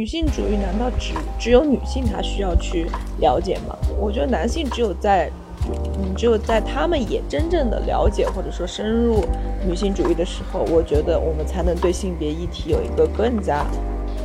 [0.00, 2.86] 女性主义难道只只有女性她需要去
[3.18, 3.76] 了解吗？
[3.98, 5.30] 我觉得男性只有在，
[5.66, 9.22] 嗯，只有在他们也真正的了解或者说深入
[9.62, 13.66] 女性主义的时候，我觉得我们才能对性别议题有一个更加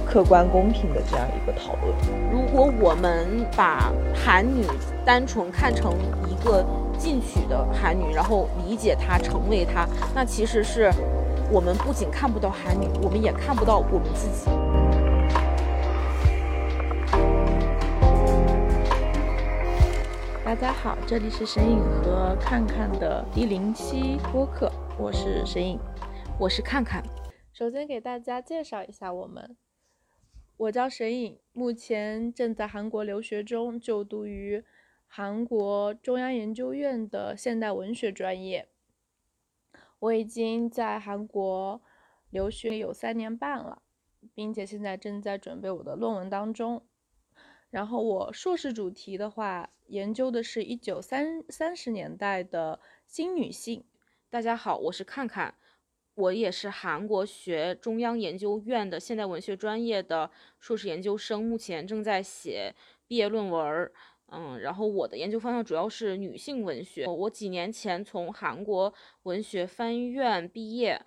[0.07, 1.94] 客观公平的这样一个讨论。
[2.31, 4.63] 如果我们把韩女
[5.03, 5.92] 单纯看成
[6.29, 6.65] 一个
[6.97, 10.89] 进取的韩女，然后理解她，成为她，那其实是
[11.51, 14.49] 我们不仅看不到韩女，我们也看不到我们自己。
[20.55, 25.77] 大家好，这里是神影和看看的第零期播客，我是神影，
[26.39, 27.03] 我是看看。
[27.51, 29.57] 首先给大家介绍一下我们，
[30.55, 34.63] 我叫神影，目前正在韩国留学中，就读于
[35.07, 38.69] 韩国中央研究院的现代文学专业。
[39.99, 41.81] 我已经在韩国
[42.29, 43.81] 留学有三年半了，
[44.33, 46.85] 并且现在正在准备我的论文当中。
[47.75, 53.84] 然后我硕士主题的话，研究的是一九三三十年代的新女性。
[54.29, 55.54] 大家好，我是看看，
[56.15, 62.73] 我也是韩国学中央研究院的现代文学专业的硕士研究生，目前正在写
[63.07, 63.91] 毕业论文。
[64.28, 67.06] 嗯，然后我的研究方向主要是女性文学。
[67.06, 71.02] 我几年前从韩国文学翻译院毕业，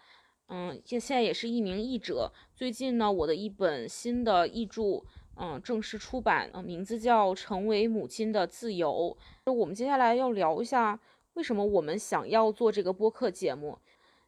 [0.49, 2.31] 嗯，现现在也是一名译者。
[2.55, 5.07] 最近呢，我的一本新的译著。
[5.41, 9.17] 嗯，正式出版，嗯，名字叫《成为母亲的自由》。
[9.47, 10.99] 就我们接下来要聊一下，
[11.35, 13.79] 为什么我们想要做这个播客节目？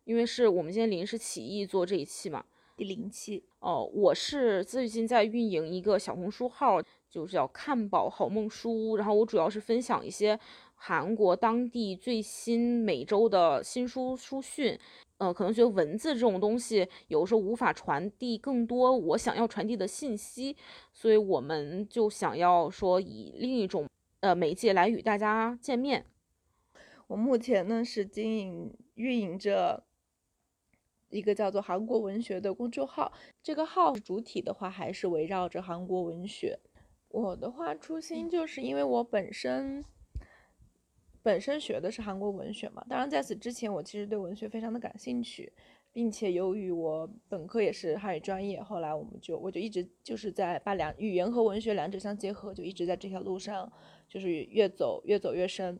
[0.04, 2.44] 因为是我们今天临时起意做这一期嘛，
[2.76, 3.44] 第零期。
[3.58, 6.80] 哦，我是最近在运营一个小红书号，
[7.10, 10.38] 就是叫“看宝好梦书”，然后我主要是分享一些
[10.74, 14.78] 韩国当地最新每周的新书书讯。
[15.20, 20.56] 呃，可能觉得文字这种东西有时候无法传递更多我想要传递的信息，
[20.94, 23.86] 所以我们就想要说以另一种
[24.20, 26.06] 呃媒介来与大家见面。
[27.06, 29.84] 我目前呢是经营运营着
[31.10, 33.12] 一个叫做韩国文学的公众号，
[33.42, 36.58] 这个号主体的话还是围绕着韩国文学。
[37.08, 39.84] 我的话初心就是因为我本身。
[41.22, 45.52] 本身学的是韩国文学嘛，当然在此之前我其实对文学非常的感兴趣，
[45.92, 53.70] 并且由于我本科也是汉语专业，后来我们就我就一直就是在把两语言和文学两者相结合，就一直在这条路上
[54.08, 55.78] 就是越走越走越深。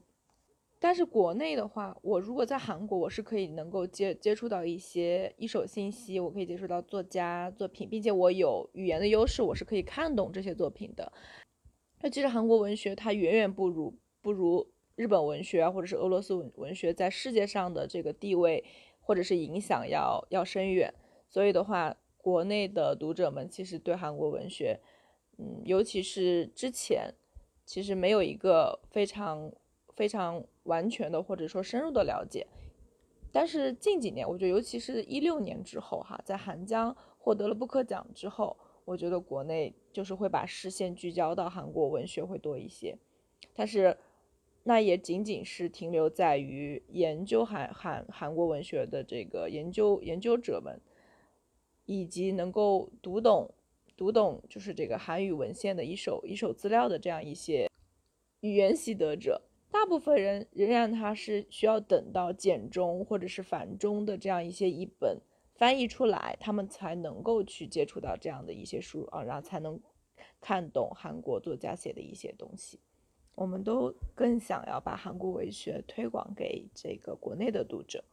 [0.79, 11.11] 但是国内的话，我如果在韩国，我是可以能够接接触到一些一手信息，我可以接触到作家作品，并且我有语言的优势，我是可以看懂这些作品的。
[12.03, 14.71] 那其实韩国文学它远远不如不如。
[15.01, 18.63] 日本文学啊，或者是俄罗斯文文学，在世界上的这个地位
[19.01, 20.93] 或者是影响要要深远，
[21.31, 24.79] 所以的话，国内的读者们其实对韩国文学，
[25.39, 27.15] 嗯，尤其是之前，
[27.65, 29.51] 其实没有一个非常
[29.97, 32.47] 非常完全的或者说深入的了解。
[33.33, 42.99] 但是近几年，我觉得，尤其是一六年之后，哈，在韩江获得了布克奖之后，我觉得国内就是会把视线聚焦到韩国文学会多一些，
[43.55, 43.97] 但是。
[44.63, 50.81] 那也仅仅是停留在于研究韩韩韩国文学的这个研究研究者们，
[51.87, 53.55] 以及能够读懂
[53.97, 57.69] 读懂就是这个韩语文献的一手一手资料的这样一些
[58.41, 65.21] 语言习得者，大部分人仍然他是需要等到简中或者是繁中的这样一些译本
[65.55, 69.81] 翻译出来，他们才能够去接触到这样的一些书啊，然后才能
[70.41, 72.79] 看懂韩国作家写的一些东西。
[73.35, 78.05] 我们都更想要把韩国文学推广给这个国内的读者。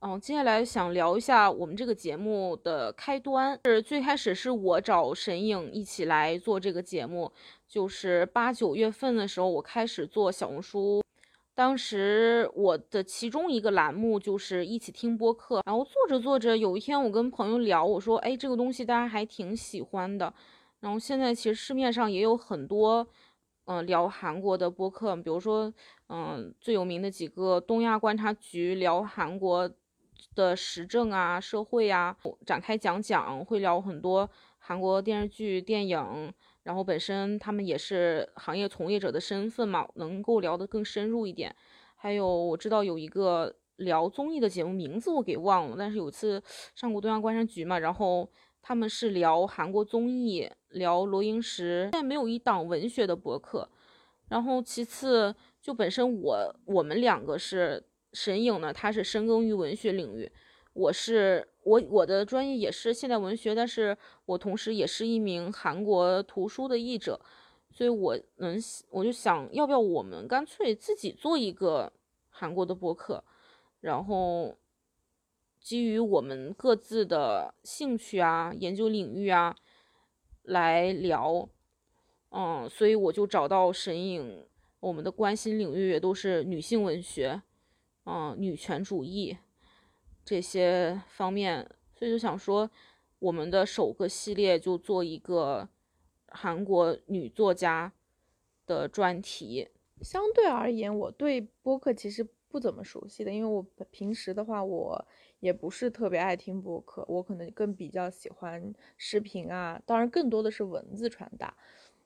[0.00, 3.58] 嗯，接下来想聊一下我们这个节目的开端。
[3.64, 7.32] 是最开始是我找神影一起来做这个节目，
[7.66, 11.02] 就是八九月份的时候，我开始做小红书。
[11.52, 15.62] 当时我的其中一个栏目就是一起听播客。
[15.66, 20.32] 然后做着做着，有一天我跟朋友聊，我说：“哎，这个东西大家还挺喜欢的。”
[20.78, 23.04] 然后现在其实市面上也有很多。
[23.70, 25.70] 嗯，聊韩国的播客，比如说，
[26.08, 29.70] 嗯，最有名的几个东亚观察局聊韩国
[30.34, 32.16] 的时政啊、社会啊，
[32.46, 34.26] 展开讲讲，会聊很多
[34.58, 36.32] 韩国电视剧、电影，
[36.62, 41.54] 然后本身他们也是行业从业者的身份嘛，能够聊得更深入一点。
[41.94, 46.42] 还有我知道有一个聊综艺的节目，名字我给忘了，但是有次
[46.74, 48.26] 上过东亚观察局嘛，然后。
[48.68, 53.66] 他们是聊韩国综艺，聊罗英石，现在没有一档文学的博客。
[54.28, 57.82] 然后其次，就本身我我们两个是
[58.12, 60.30] 神影呢，他是深耕于文学领域，
[60.74, 67.18] 我是我我的专业也是现代文学，但是我同时也是一名韩国图书的译者，
[67.70, 68.60] 所以我能
[68.90, 71.90] 我就想要不要我们干脆自己做一个
[72.28, 73.24] 韩国的博客，
[73.80, 74.54] 然后
[75.68, 79.54] 基于我们各自的兴趣啊、研究领域啊
[80.44, 81.46] 来聊，
[82.30, 84.46] 嗯，所以我就找到神影，
[84.80, 87.42] 我们的关心领域也都是女性文学，
[88.06, 89.36] 嗯，女权主义。
[90.24, 92.70] 这些方面，所以就想说，
[93.18, 95.68] 我们的首个系列就做一个
[96.28, 97.92] 韩国女作家
[98.64, 99.68] 的专题。
[100.00, 105.06] 相对而言，我对播客其实不怎么熟悉的，因为我平时的话，我
[105.40, 111.54] 也不是特别爱听播客，我可能更比较喜欢视频啊，当然更多的是文字传达。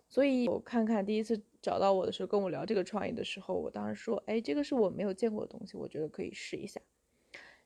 [0.08, 6.78] 所以我看看第一次找到我的时候，跟我聊这个创意的时候，我当时说，哎，这个是我没有见过的东西，我觉得可以试一下。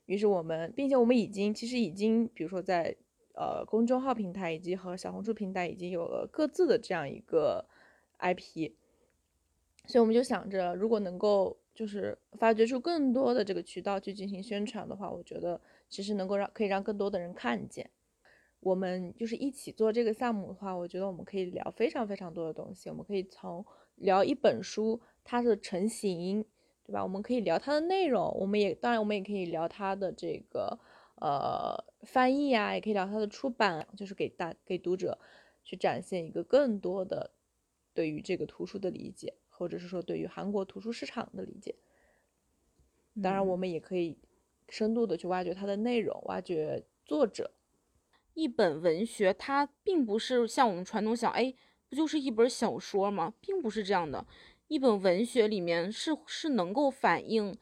[0.05, 2.94] 于是我们，并且我们已经其实已经，比如说在
[3.34, 7.67] 呃公众号平台以及和小红书平台已经有了各自的这样一个
[8.20, 8.70] IP，
[9.87, 17.88] 所以我们就想着，如果能够就是发掘出更多的这个渠道去进行宣传的话，我觉得其实能够让可以让更多的人看见。
[18.58, 23.64] 我们就是一起做这个项目的话，我觉得我们可以聊非常非常多的东西，我们可以从
[23.94, 26.44] 聊一本书它的成型。
[26.88, 27.02] 对吧？
[27.02, 30.79] 我们可以聊它的内容，我们也当然我们也可以聊它的这个
[31.17, 31.75] 呃
[32.05, 35.19] 翻译啊，也可以聊它的出版，就是给大给读者
[35.64, 37.32] 去展现一个更多的
[37.93, 41.75] 对于这个图书的理解，或者是说对于韩国图书市场的理解。
[43.23, 44.19] 当然，我们也可以
[44.69, 47.53] 深度的去挖掘它的内容，挖掘作者。
[48.35, 51.55] 一本文学它并不是像我们传统想，哎，
[51.88, 53.32] 不就是一本小说吗？
[53.41, 54.26] 并不是这样的。
[54.69, 57.56] 一本文学里面是是能够反映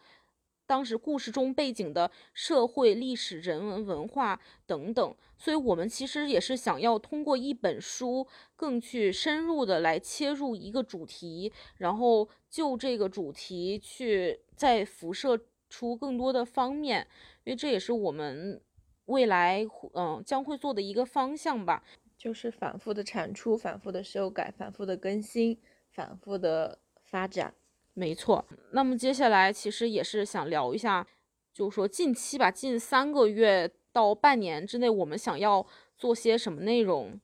[0.67, 8.27] 当时故事中背景的社会、历史、人文、文化等等，所以我们其实也是想要通过一本书
[8.57, 15.39] 更去深入的来切入一个主题，然后就这个主题去再辐射
[15.69, 17.07] 出更多的方面，
[17.45, 18.61] 因为这也是我们
[19.07, 21.85] 未来嗯将会做的一个方向吧，
[22.17, 25.59] 就是反复的产出、反复的修改、反复的更新、
[25.91, 26.79] 反复的。
[27.05, 27.55] 发展。
[27.95, 31.07] 没错，那么接下来其实也是想聊一下，
[31.53, 35.65] 就是说近期吧，近三个月到半年之内，我们想要
[35.97, 37.19] 做些什么内容？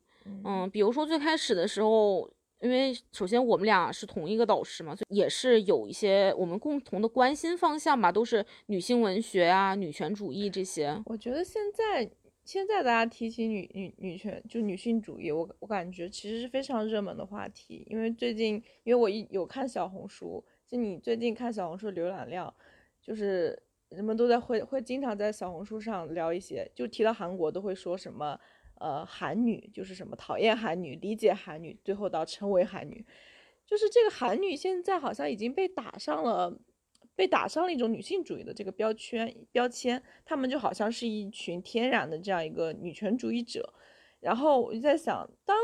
[0.45, 2.31] 嗯，比如说最开始的时候，
[2.61, 11.03] 因为首先我们俩是同一个导师嘛，所以也是有一些我们共同的关心方向吧，都是女性文学啊、女权主义这些。
[11.07, 12.11] 我觉得现在。
[12.43, 17.87] 现在大家提起女女女权，就女性主义，我我感觉其实是非常热门的话题。
[17.89, 22.55] 因为最近，因为我一有看小红书，就你最近看小红书浏览量，
[23.03, 28.39] 就是人们都在会会经常在小红书上聊一些，就提到韩国都会说什么，
[28.77, 33.05] 呃，韩女就是什么讨厌韩女，理解韩女，最后到成为韩女，
[33.67, 36.61] 就是这个韩女现在好像已经被打上了。
[37.17, 43.75] 被打上了一种女性主义的这个标签标签，他们就好像是一群天然的这样一个女权主义者。
[44.21, 45.55] 然后我就在想，当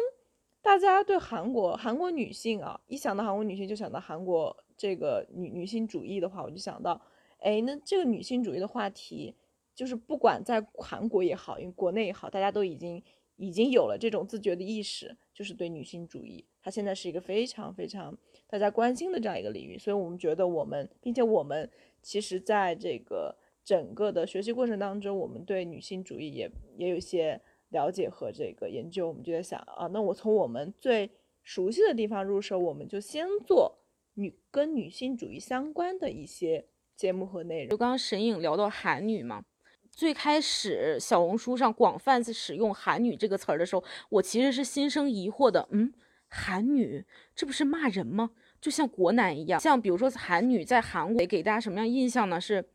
[0.67, 7.01] 大家对韩国韩国女性啊，一想到韩国女性就想到韩国这个女女性主义的话，我就想到，
[7.39, 9.37] 哎，那这个女性主义的话题，
[9.77, 13.01] 就是不管在韩国也好，因为国内也好，大家都已经
[13.37, 18.19] 已经有了这种自觉的意识，就是对女性主义，它现在是一个非常非常。
[18.49, 21.71] 大家关心的这样一个领域，所以我们觉得我们，并且我们
[22.03, 29.09] 其实在这个整个的学习过程当中，我们对女性主义也也有一些了解和这个研究。
[29.09, 31.11] 我们就在想啊，那我从我们最
[31.43, 33.79] 熟悉的地方入手，我们就先做
[34.15, 37.71] 女跟女性主义相关的一些节目和内容。
[37.71, 39.45] 就刚刚沈影聊到韩女嘛，
[39.91, 45.93] 最开始小红书上广泛使用“韩女”这个词儿的时候，我其实是心生疑惑的，嗯。
[46.29, 47.05] 韩女，
[47.37, 48.33] 这不是骂人吗？
[48.61, 52.41] 就像国男一样，像比如说韩女在韩国给大家什么样印象呢？
[52.41, 52.69] 是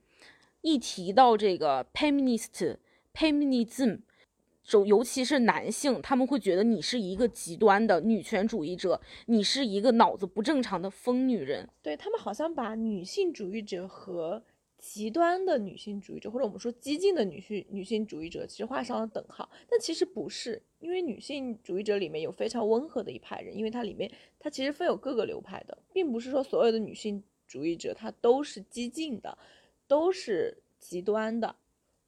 [0.62, 2.78] 一提到这个 feminist、
[3.14, 4.00] feminism，
[4.70, 11.68] 尤尤其是男性，他们会觉得你是一个极端的女权主义者，你是一个脑子不正常的疯女人。
[11.82, 14.44] 对他们好像把女性主义者和
[14.78, 29.38] 极端的女性主义者，或者我们说激进的女性女性主义者，其实画上了等号，但其实不是，因为女性主义者里面有非常温和的一派人，因为它里面它其实分有各个流派的，并不是说所有的女性主义者她都是激进的，
[29.88, 31.56] 都是极端的，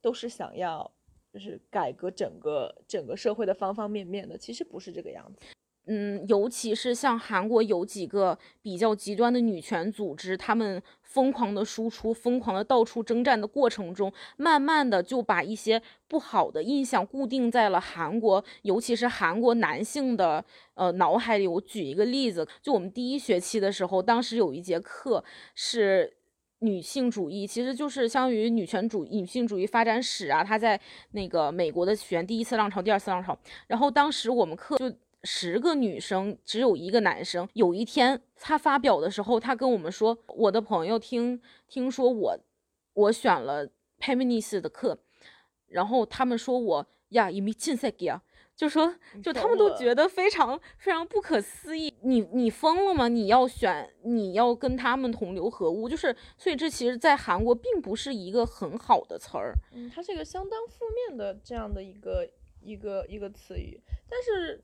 [0.00, 0.90] 都是想要
[1.34, 5.40] 就是改革整个整个社会的方方面面的，其实不是这个样子。
[5.86, 20.42] 嗯，尤其是像韩国有几个比较极端的女权组织，他们疯狂的输出、疯狂的到处征战的过程中，慢慢的就把一些不好的印象固定在了韩国，尤其是韩国男性的
[20.74, 21.48] 呃脑海里。
[21.48, 25.22] 我举一个例子，就我们第一学期的时候，当时有一节课
[25.54, 26.16] 是
[26.64, 30.42] 女性主义，其实就是相当于女权主义、女性主义发展史啊。
[30.42, 30.80] 她在
[31.12, 34.92] 那个美国的起源，第一次浪潮、第二次浪潮，然后当时我们课就。
[35.26, 37.48] 十个女生只有一个男生。
[37.54, 42.38] 有一天他发表的时候，他跟我们说：“我的朋友听听说我，
[42.92, 43.66] 我选了
[43.98, 44.98] p e m i n i s 的课，
[45.68, 48.20] 然后他们说我呀，因为竞赛给啊，
[48.56, 51.92] 就说就他们都觉得非常非常不可思议。
[52.02, 53.08] 你你疯了吗？
[53.08, 55.88] 你要选你要跟他们同流合污？
[55.88, 59.54] 就是所以这其实，在韩国并不是一个很好的词儿。
[59.72, 62.28] 嗯，它是一个相当负面的这样的一个
[62.60, 64.62] 一个一个词语，但是。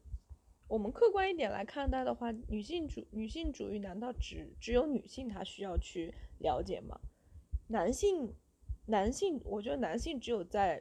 [0.71, 6.97] 我们客观一点来看待的话，女性主女性主义难道只只有女性她需要去了解吗？
[7.67, 8.33] 男性
[8.87, 10.81] 男性，我觉得男性只有在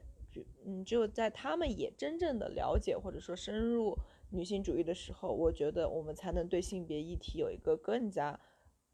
[0.65, 3.97] 嗯只有在他们也真正的了解或者说深入
[4.31, 8.39] 女性主义的时候，我觉得我们才能对性别议题有一个更加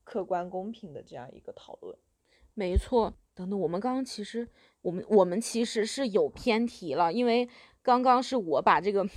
[0.04, 1.98] 客观公平的这样一个讨论。
[2.54, 4.48] 没错，等等，我们刚刚其实
[4.82, 7.50] 我们我们其实是有偏题了，因为
[7.82, 9.08] 刚刚是我把这个。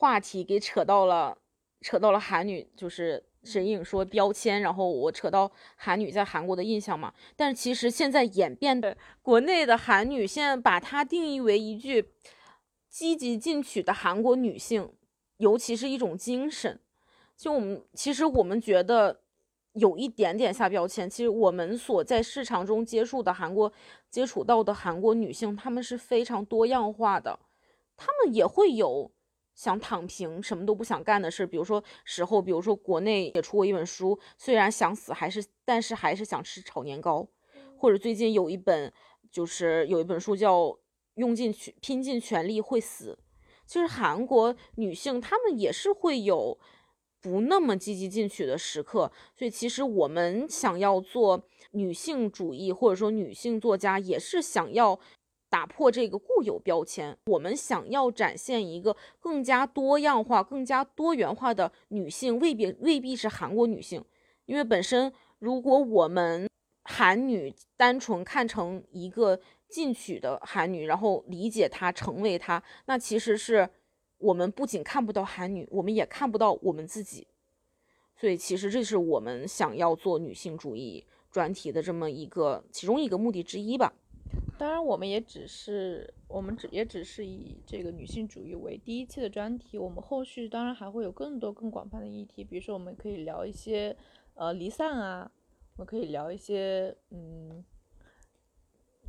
[0.00, 1.36] 话题给扯到了，
[1.80, 7.12] 扯到了韩女，就是沈颖说标签，然后我扯到韩女在韩国的印象嘛。
[7.34, 12.12] 但是其实现在演变的国内的韩女，现在把它定义为一句
[12.88, 14.92] 积极进取的韩国女性，
[15.38, 16.78] 尤其是一种精神。
[17.36, 19.20] 就我们其实我们觉得
[19.72, 23.72] 有一点点下标签，其实我们所在市场中接触的韩国
[24.10, 27.38] 接触到的韩国女性，她们是非常多样化的，
[27.96, 29.10] 她们也会有。
[29.58, 37.26] 想躺平，什么都不想干的事，比如说时候，比如说国内也出过一本书，虽然想死，还是但是还是想吃炒年糕，
[37.76, 38.92] 或者最近有一本
[39.32, 40.78] 就是有一本书叫
[41.14, 43.18] 用尽全拼尽全力会死，
[43.66, 46.56] 其实韩国女性她们也是会有
[47.20, 55.00] 不那么积极进取的时刻，所以其实我们想要做女性主义或者说女性作家，也是想要。
[55.50, 64.04] 打破这个固有标签，我们想要展现一个更加多样化、更加多元化的女性，未必未必是韩国女性，
[64.46, 66.48] 因为本身如果我们
[66.84, 73.68] 韩女单纯看成一个进取的韩女，然后理解她、成为她，那其实是
[74.18, 77.26] 我们不仅看不到韩女，我们也看不到我们自己。
[78.20, 83.92] 所以，其实这是我们想要做女性主义专题的这么一个其中一个目的之一吧。
[84.58, 89.78] 当然，我们也只是我们只也只是以这个女性主义为第一期的专题。
[89.78, 93.96] 我们后续当然还会有更多更广泛的议题，比如说我们可以聊一些
[94.34, 95.30] 呃离散啊，
[95.76, 97.64] 我们可以聊一些嗯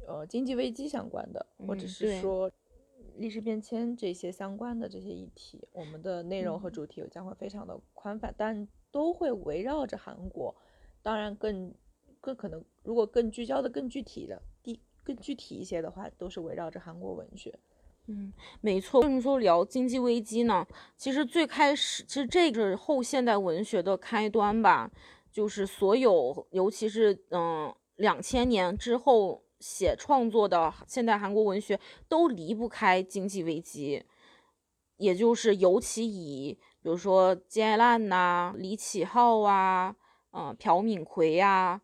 [0.07, 2.51] 呃经济危机相关的，或者是说
[3.17, 5.67] 历史变迁这些相关的这些议题。
[5.71, 10.55] 我们的内容和主题将会非常的宽泛，但都会围绕着韩国。
[11.01, 11.74] 当然，更
[12.21, 14.39] 更可能如果更聚焦的更具体的。
[15.03, 17.58] 更具体一些的话，都是围绕着韩国文学。
[18.08, 19.01] 嗯，没错。
[19.01, 20.65] 为什么说聊经济危机呢？
[20.98, 24.89] 其实最开始，其实这个后现代文学的开端吧，
[25.32, 34.03] 就是所有，尤其是嗯两千年之后写创作的现代韩国文学，都离不开经济危机。
[34.98, 39.96] 也就是尤其以，比如说金爱烂呐、李启浩啊、
[40.32, 41.79] 嗯朴敏奎呀。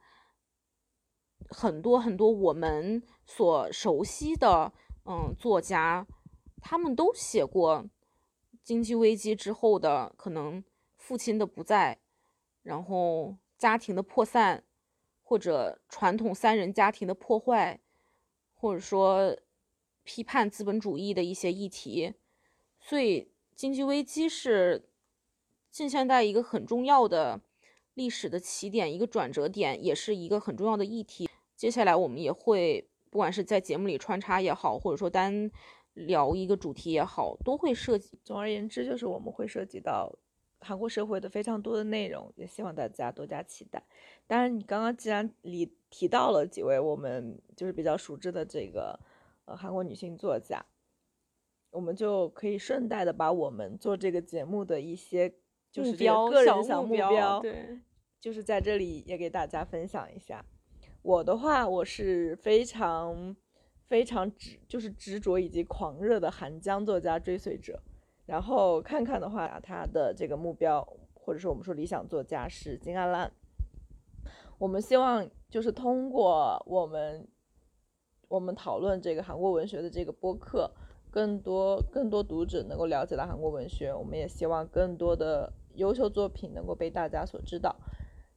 [1.50, 4.74] 很多很多我们所熟悉的
[5.06, 6.06] 嗯作家，
[6.62, 7.86] 他们都写过
[8.64, 10.64] 经济危机之后的可能
[10.98, 12.00] 父亲的不在，
[12.64, 14.64] 然后家庭的破散，
[15.24, 17.80] 或者传统三人家庭的破坏，
[18.56, 19.38] 或者说
[20.04, 22.14] 批判资本主义的一些议题。
[22.80, 24.90] 所以经济危机是
[25.72, 27.42] 近现代一个很重要的
[27.94, 31.30] 历史的起点，一个转折点，也是一个很重要的议题。
[31.56, 35.50] 接下来我们也会，不管是在节目里穿插也好，或者说单
[35.94, 38.20] 聊一个主题也好，都会涉及。
[38.24, 40.14] 总而言之，就是我们会涉及到
[40.60, 43.82] 韩国社会的非常多的内容，也希望大家多加期待。
[44.28, 49.00] 当然，你刚刚既然里提到了几位我们就是比较熟知的这个
[49.46, 50.66] 呃韩国女性作家，
[51.70, 55.34] 我们就可以顺带的把我们做这个节目的一些
[55.72, 57.80] 就是个人小目标，对，
[58.20, 60.44] 就是在这里也给大家分享一下。
[61.06, 63.36] 我的话，我是非常
[63.86, 67.80] 非常执，就是执着以及狂热的韩江作家追随者。
[68.26, 70.84] 然后看看的话，他的这个目标
[71.14, 73.32] 或者说我们说理想作家是金爱烂。
[74.58, 77.28] 我们希望就是通过我们
[78.28, 80.72] 我们讨论这个韩国文学的这个播客，
[81.12, 83.94] 更多更多读者能够了解到韩国文学。
[83.94, 87.76] 我们也希望更多的优秀作品能够被大家所知道。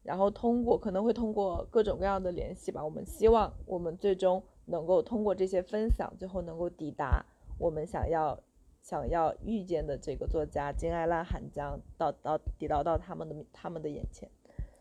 [0.09, 7.23] 然后通过可能会通过各种各样的联系吧，我们希望我们最终能够通过这些分享，最后能够抵达
[7.59, 8.43] 我们想要
[8.81, 14.27] 想要遇见的这个作家金爱烂韩江，到到抵达到他们的他们的眼前。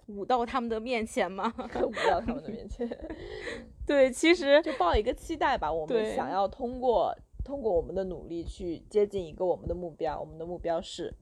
[0.05, 1.53] 舞到他们的面前吗？
[1.57, 2.89] 舞到他们的面前。
[3.85, 5.69] 对，其实就抱一个期待吧。
[5.69, 10.17] 我们想要通过通过我们的努力去接近一个我们的目标。
[10.17, 11.13] 我们的目标是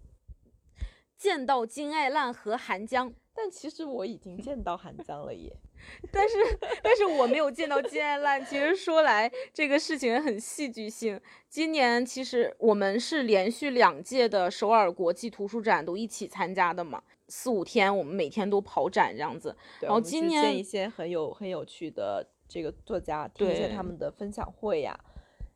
[1.17, 3.11] 见到金爱烂和韩江。
[3.35, 5.53] 但其实我已经见到韩江了耶。
[6.11, 6.35] 但是
[6.81, 8.43] 但是我没有见到金爱烂。
[8.43, 11.19] 其实说来这个事情很戏剧性。
[11.49, 17.03] 今年其实我们是连续两届的首尔国际图书展都一起参加的嘛。
[17.27, 19.55] 四五天，我们每天都跑展这样子。
[19.81, 24.97] 然后今年见一些很有很有趣的这个作家，听一些他们的分享会呀。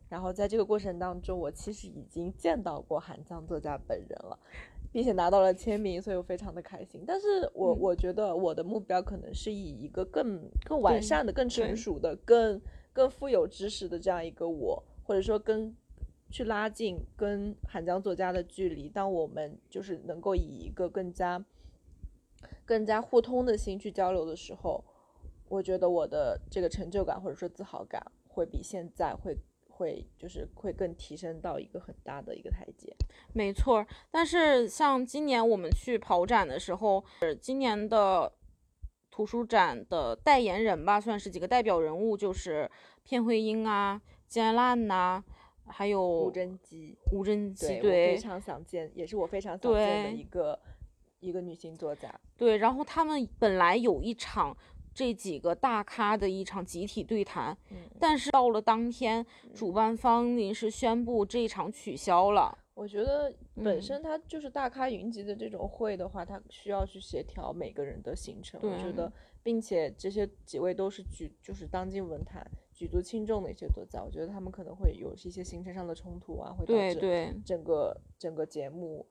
[0.09, 4.39] 然后在这个过程当中，我其实已经见到过韩江作家本人了，
[4.91, 7.03] 并且拿到了签名，所以我非常的开心。
[7.05, 12.59] 但是我我觉得我的目标可能是以一个更更完善的、更成熟的、更
[12.91, 15.75] 更富有知识的这样一个我，或者说跟
[16.31, 18.89] 去拉近跟韩江作家的距离。
[18.89, 21.43] 当我们就是能够以一个更加
[22.65, 24.83] 更加互通的心去交流的时候，
[25.47, 29.35] 我觉得我的这个成就感或者说自豪感会比现在会
[29.79, 32.93] 会就是会更提升到一个很大的一个台阶。
[33.33, 37.03] 没错，但是像今年我们去跑展的时候，
[37.41, 38.31] 今年的
[39.09, 42.69] 图书展的代言人吧，算是几个代表人物，就是
[43.03, 45.23] 片惠英啊、金爱烂呐，
[45.65, 46.97] 还有吴贞姬。
[47.13, 50.59] 吴真姬，对，非常想见，也是我非常想见的一个。
[51.21, 54.55] 一个女性作家，对，然后他们本来有一场
[54.93, 57.57] 这几个大咖的一场集体对谈，
[57.99, 62.57] 但是到了当天，主办方临时宣布这一场取消了。
[62.73, 68.59] 我觉得本身它就是大咖云集的这种会的话，它需要去协调每个人的行程。
[68.63, 69.11] 我觉得，
[69.43, 79.05] 并且这些几位都是举就是当今文坛举足轻重的一些作家，我觉得他们可能会有一些行程上的冲突啊，会导致整个整个节目。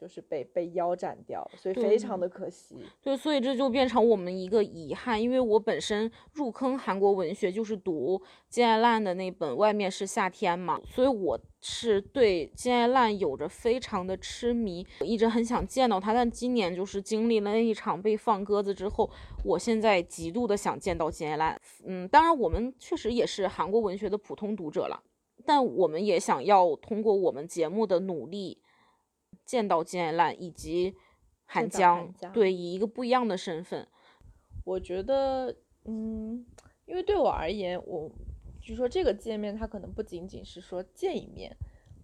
[0.00, 2.76] 就是被被腰斩掉，所以非常的可惜。
[3.02, 5.20] 对，所以这就变成我们一个遗憾。
[5.20, 16.14] 因为我本身入坑韩国文学就是读金爱烂的那本《外面是夏天》嘛，所以我是对金爱烂有着非常的痴迷，我一直很想见到他。
[16.14, 19.10] 但今年就是经历了那一场被放鸽子之后，
[19.44, 21.60] 我现在极度的想见到金爱烂。
[21.84, 25.02] 嗯，当然我们确实也是韩国文学的普通读者了，
[25.44, 28.62] 但我们也想要通过我们节目的努力。
[29.50, 30.94] 见到金爱烂以及
[31.44, 33.84] 韩江，对，以一个不一样的身份，
[34.64, 35.52] 我觉得，
[35.86, 36.46] 嗯，
[36.86, 38.08] 因为对我而言，我
[38.60, 41.52] 就说这个见面，他可能不仅仅是说见一面，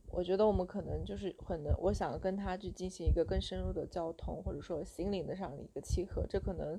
[0.09, 6.77] 我觉得我们可能就是可能，我想跟他去进行一个更深入的交通，或者说心灵的上的一个契合，这可能，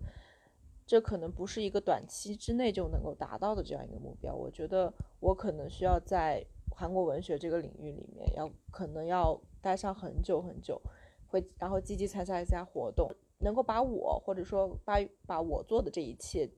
[0.86, 4.36] 这可能不是一个短期之内就能够达到的这样一个目标。
[4.36, 9.41] 我觉得我可能需要在韩国文学这个领域里面，要可能要。
[9.67, 10.82] 待上很久很久，
[11.27, 16.49] 会然后积极参加一下活动，能够把我或者说把把我做的这一切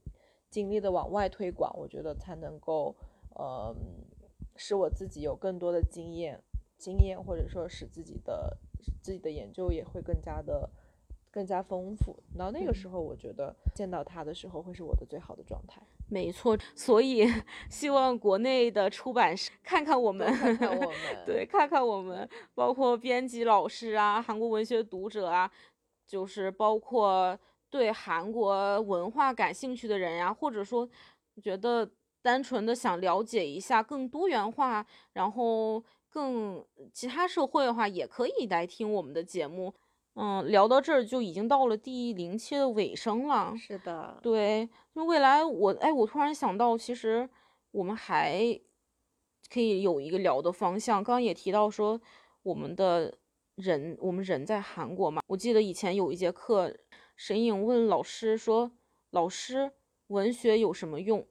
[0.51, 2.95] 尽力的往外推广，我觉得才能够
[3.33, 3.75] 呃
[4.55, 6.39] 使我自己有更多的经验
[6.77, 8.55] 经验，或者说使自己的
[9.01, 10.69] 自己的研究也会更加的
[11.31, 12.15] 更加丰富。
[12.35, 15.81] 然后那个时候，我觉得见到他的时候会是我的最好的状态。
[16.09, 17.25] 没错，所以
[17.69, 20.95] 希望国内的出版社看看我们，看看我们，
[21.25, 25.49] 对，看看我们，包括编辑老师啊，韩国文学读者啊，
[26.07, 27.37] 就是包括
[27.69, 30.89] 对韩国文化感兴趣的人呀，或者说
[31.41, 31.89] 觉得
[32.23, 39.73] 单纯的想了解一下更多元化，然后更其他社会的话，也可以来听我们的节目。
[40.21, 43.55] 嗯，聊到这儿就已经到了第零期的尾声了。
[43.55, 47.29] 是的，对，就未来我，哎，我突然想到，其实
[47.71, 48.59] 我们还
[49.49, 51.01] 可以有一个聊的方向。
[51.01, 52.01] 刚刚也提到说，
[52.43, 53.17] 我们的
[53.55, 55.21] 人，我们人在韩国嘛。
[55.27, 56.75] 我记得以前有一节课，
[57.15, 58.73] 沈颖问老师说
[59.11, 59.71] ：“老师，
[60.07, 61.25] 文学有什么用？”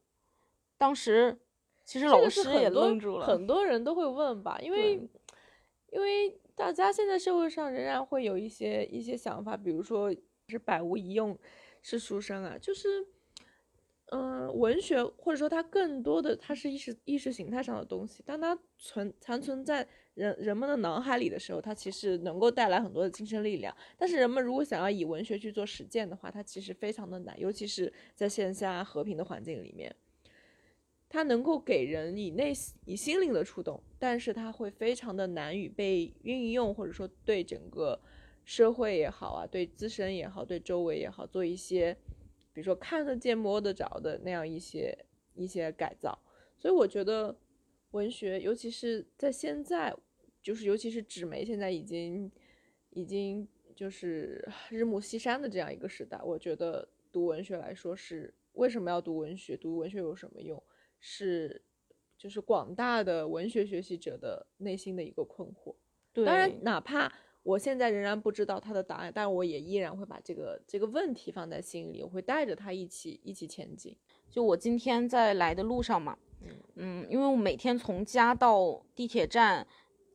[0.79, 1.39] 当时
[1.85, 3.27] 其实老师也愣住了。
[3.27, 4.95] 很多人都会问吧，因为
[5.91, 6.41] 因为。
[6.59, 10.13] 大家现在社会上仍然会有一些一些想法，比如说
[10.49, 11.39] 是百无一用
[11.83, 13.07] 是书生啊，就是，
[14.07, 23.75] 嗯，文学或者说它更多的它是意识意识形态上的东西，当它存残存在人人们的脑海里的时候，它其实能够带来很多的精神力量。
[23.97, 29.95] 但是人们如果想要以文学去做实践的话，它其实非常的难，尤其是在线下和平的环境里面。
[31.09, 32.53] 它能够给人以内
[32.85, 37.99] 以心灵的触动，但是它会非常的难以被运用，或者说对整个
[38.45, 41.97] 社会也好啊，对自身也好，对周围也好，做一些
[42.53, 44.97] 比如说看得见摸得着的那样一些
[45.35, 46.19] 一些改造。
[46.59, 47.35] 所以我觉得
[47.93, 49.95] 文学，尤其是在现在，
[50.43, 52.31] 就是尤其是纸媒现在已经
[52.91, 59.57] 已经就是 日暮西山的这样一个时代，我觉得读文学来说是为什么要读文学？
[59.57, 60.63] 读文学有什么用？
[61.01, 61.65] 是，
[62.17, 65.75] 就是广大的文学学习者的内心的一个困惑。
[66.13, 73.97] 对，当然，哪怕我现在仍然不知道他的答案，但我也依然会把这个这个问题放在心里，我会带着他一起一起前进。
[74.31, 76.19] 就我今天在来的路上嘛，
[76.75, 79.67] 嗯，因为我每天从家到地铁站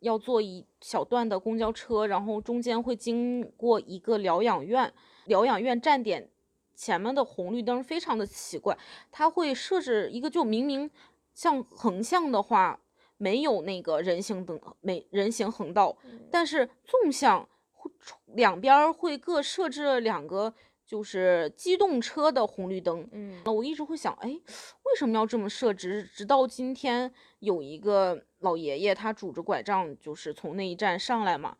[0.01, 4.93] 要坐一小段的公交车，然后中间会经过一个疗养院，
[5.25, 6.29] 疗养院站点。
[6.75, 8.77] 前面的红绿灯非常的奇怪，
[9.11, 10.89] 它会设置一个，就明明
[11.33, 12.79] 像横向的话
[13.17, 15.97] 没有那个人行灯，没人行横道，
[16.31, 17.47] 但是纵向
[18.27, 20.53] 两边会各设置两个，
[20.85, 23.07] 就是机动车的红绿灯。
[23.11, 26.03] 嗯，我一直会想，哎，为什么要这么设置？
[26.03, 31.57] 直到今天有一个老爷爷，他拄着拐杖，就是从那一站上来嘛。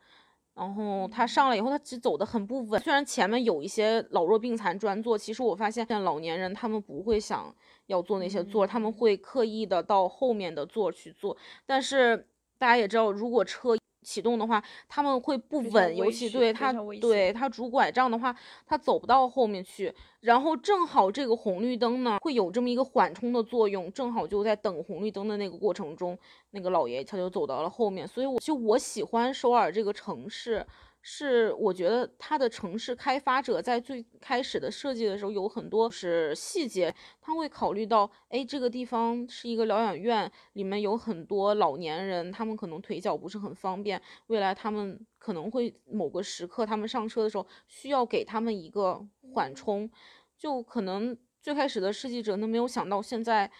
[0.56, 2.82] 然后他上来以后，他其实走的很不稳。
[2.82, 7.54] 虽然前面有一些老弱病残专座，其实我发现像老年人他们不会想
[7.88, 11.36] 要坐那些座，他们会刻意的到后面的座去坐。
[11.66, 13.76] 但是大家也知道，如果车。
[14.04, 18.36] 启动的话，他们会不稳，尤其对他，对他拄拐杖的话，
[18.68, 19.94] 他走不到后面去。
[20.20, 26.18] 然后正好这个红绿灯呢，会有这么一个缓冲的作用，正好就在等红绿灯的那个过程中，
[26.52, 28.08] 那个老爷他就走到了后面。
[28.08, 30.66] 所以我就我喜欢首尔这个城市。
[31.06, 49.92] 是，我觉得它的城市开发者在最开始的设计的时候有很多是细节，他会考虑到，哎，这个地方是一个疗养院，里面有很多老年人，他们可能腿脚不是很方便，未来他们可能会某个时刻他们上车的时候需要给他们一个缓冲，
[50.38, 53.52] 就可能最开始的设计者都没有想到现在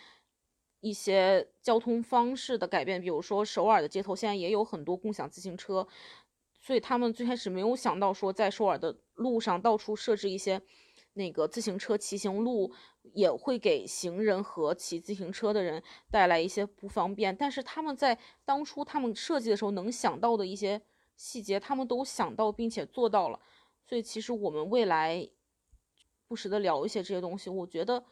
[0.80, 5.86] 一些交通方式的改变，比如说首尔的街头现在也有很多共享自行车。
[6.66, 10.62] 所以他们最开始没有想到说，在首尔的路上到处设置一些
[11.16, 12.72] 那个自行车骑行路，
[13.14, 17.36] 也会给行人和骑自行车的人带来一些不方便。
[17.36, 20.82] 但是他们在当初他们设计的时候能想到的一些
[21.18, 23.38] 细节，他们都想到并且做到了。
[23.86, 25.30] 所以其实我们未来
[26.30, 28.06] 不时的聊一些这些东西，我觉得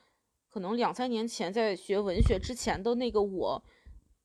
[0.49, 3.63] 可能两三年前在学文学之前的那个我。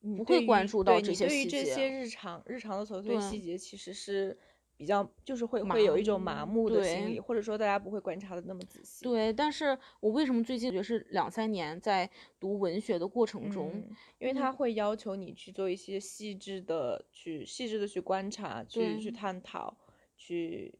[0.01, 1.49] 不会关注到这些细节。
[1.49, 4.37] 对于这些日常日常的琐碎细节，其实是
[4.75, 9.03] 比较就是会会有一种麻木的心理，或者说大家不会观察的那么仔细。
[9.03, 13.83] 对，但是我为什么最近觉得是两三年在读文学的过程中，
[14.19, 19.75] 因为他会要求你去做一些细致的去细致的去观察，去去探讨，
[20.15, 20.73] 去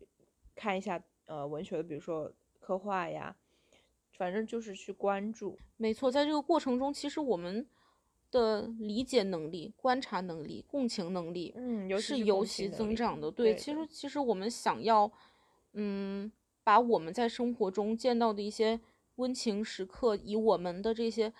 [0.55, 3.35] 看一下呃文学的，比如说刻画呀，
[4.11, 5.57] 反正就是去关注。
[5.75, 7.67] 没错，在这个过程中，其实我们。
[8.29, 13.31] 的理解能力、观察能力、共情能力，嗯，是尤其增长的。
[13.31, 15.11] 对，其实其实我们想要，
[15.73, 16.31] 嗯，
[16.63, 18.79] 把我们在生活中见到的一些
[19.15, 21.31] 温情时刻，以我们的这些，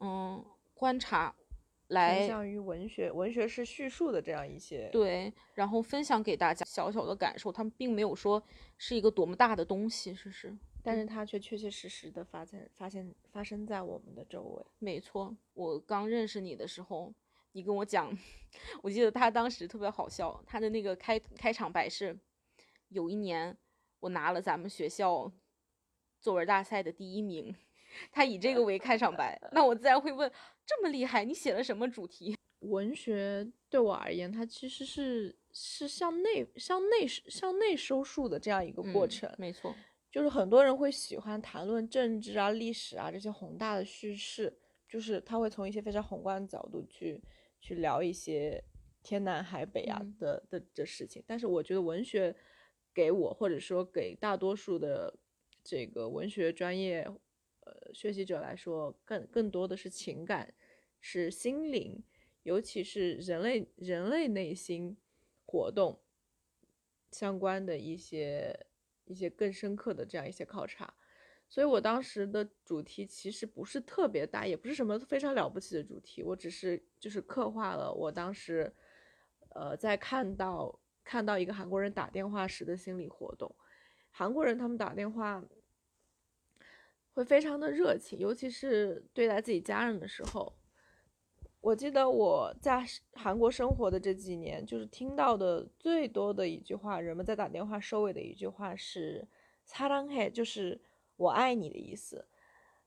[0.00, 1.34] 嗯，观察
[1.88, 8.42] 来，偏向于文学，文学是叙述的这样一些，对，然后分享给大家小小的感受，他们并没有说
[8.78, 10.56] 是一个多么大的东西，是是。
[10.82, 14.64] 但是它却确确实实的发现发现发生在我们的周围。
[14.78, 17.14] 没错，我刚认识你的时候，
[17.52, 18.16] 你跟我讲，
[18.82, 22.18] 我记得他当时特别好笑，他的那个开开场白是，
[22.88, 23.56] 有一年
[24.00, 25.30] 我拿了咱们学校
[26.20, 27.54] 作文大赛的第一名，
[28.10, 30.30] 他以这个为开场白，那我自然会问，
[30.66, 32.36] 这么厉害，你写了什么主题？
[32.62, 39.32] 文学对我而言，它其实是是向内向内向内收束的这样一个过程。
[39.36, 39.74] 没错。
[40.12, 44.54] 就是很多人会喜欢谈论政治啊、历史啊这些宏大的叙事，
[44.86, 47.18] 就是他会从一些非常宏观的角度去
[47.62, 48.62] 去聊一些
[49.02, 51.24] 天南海北啊的的的事情。
[51.26, 52.36] 但是我觉得文学
[52.92, 55.18] 给我或者说给大多数的
[55.64, 57.08] 这个文学专业
[57.60, 60.52] 呃学习者来说，更更多的是情感，
[61.00, 62.04] 是心灵，
[62.42, 64.94] 尤其是人类人类内心
[65.46, 65.98] 活动
[67.10, 68.66] 相关的一些。
[69.12, 70.92] 一些更深刻的这样一些考察，
[71.48, 78.74] 所以我当时的主题其实不是特别大，也不是什么非常了不起的主题，我只是就是刻画了我当时，
[79.50, 83.54] 呃，在看到看到一个韩国人打电话时的心理活动。
[84.10, 85.44] 韩国人他们打电话
[87.12, 90.58] 会非常的热情，尤其是对待自己家人的时候。
[91.61, 99.27] 我记得我在韩国生活的这几年，就是听到的最多的一句话，人们在打电话收尾的一句话是“
[99.67, 100.79] 사랑 해”，就是
[101.17, 102.25] 我爱你的意思。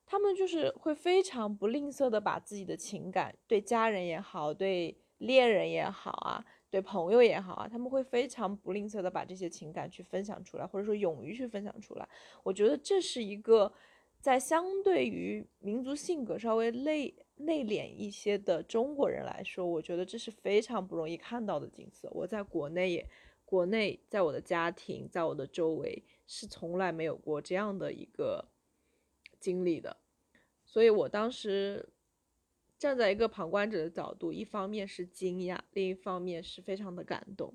[0.06, 12.08] 他们就是会非常不吝啬的把自己的情感，对家人也好，对恋人也好啊，对朋友也好啊，他们会非常不吝啬的把这些情感去分享出来，或者说勇于去分享出来。
[12.42, 13.70] 我觉得这是一个
[14.20, 17.14] 在相对于民族性格稍微内。
[17.37, 22.09] 内敛一些的中国人来说，我觉得这是非常不容易看到的景色。
[22.11, 23.09] 我在国内也，
[23.43, 28.47] 国内在我的家庭，在我的周围是从来没有过这样的一个
[29.39, 29.97] 经历的。
[30.63, 31.89] 所以我当时
[32.77, 37.53] 站在一个旁观者的角度，一方面是惊讶，另一方面是非常的感动，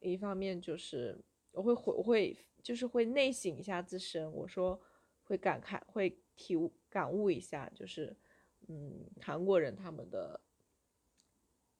[0.00, 1.16] 一方面就是
[1.52, 4.80] 我会会会就是会内省一下自身，我说
[5.22, 8.16] 会感慨，会体悟感悟一下，就是。
[8.72, 10.40] 嗯，韩国人他们的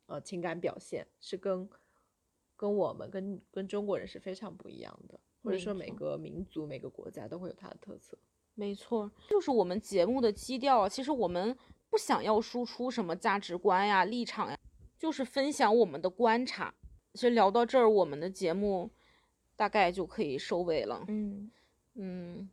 [0.06, 1.70] 呃情感表现是跟
[2.56, 8.18] 跟我们跟跟中国人是非常不一样的，或者说每个民族每个国家都会有它的特色。
[8.54, 10.88] 没错，就是我们节目的基调。
[10.88, 11.56] 其实我们
[11.88, 14.58] 不想要输出什么价值观呀、立场呀，
[14.98, 16.74] 就是分享我们的观察。
[17.14, 18.90] 其实聊到这儿，我们的节目
[19.54, 21.04] 大概就可以收尾了。
[21.06, 21.50] 嗯
[21.94, 22.50] 嗯，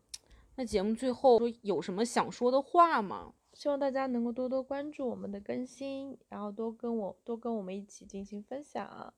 [0.56, 3.34] 那节目最后有什么想说的话吗？
[3.58, 9.12] 希望大家能够多多关注我们的更新，然后多跟我多跟我们一起进行分享。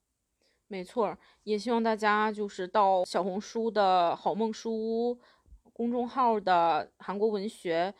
[0.69, 5.19] 没错，也希望大家就是到小红书的好梦书屋
[5.73, 7.93] 公众号的韩国文学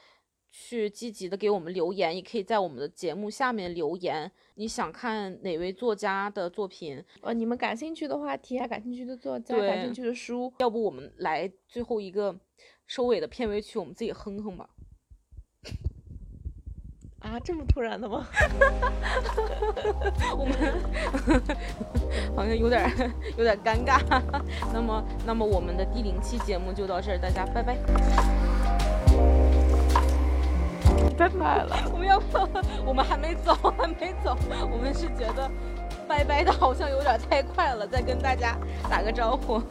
[0.50, 7.04] 去积极的给我们留言，也可以在我们的节目下面留言，你想看哪位作家的作品？
[7.22, 12.40] 呃，你们感兴趣的话题啊，感兴趣的作家，感兴趣的书，要不我们来最后一个
[12.88, 14.70] 收尾的片尾曲，我们自己哼哼吧。
[17.30, 18.26] 啊，这么突然的吗？
[20.36, 20.58] 我们
[22.36, 22.92] 好像有点
[23.38, 24.00] 有点尴尬。
[24.74, 27.78] 那么，那么我们的第零期节目就到这儿，大家拜拜。
[31.16, 32.50] 拜拜了， 我们要不，
[32.84, 34.36] 我们还没走，还没走。
[34.72, 35.48] 我们是觉得
[36.08, 38.58] 拜拜的好像有点太快了，再跟大家
[38.90, 39.62] 打个招呼。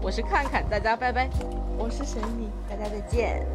[0.00, 1.28] 我是看看，大家拜拜。
[1.76, 3.46] 我是神女，大家再见。